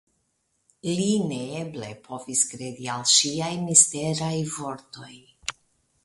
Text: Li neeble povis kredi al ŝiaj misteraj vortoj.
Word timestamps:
Li 0.99 1.09
neeble 1.31 1.89
povis 2.07 2.41
kredi 2.53 2.89
al 2.93 3.03
ŝiaj 3.11 3.51
misteraj 3.67 4.33
vortoj. 4.55 5.11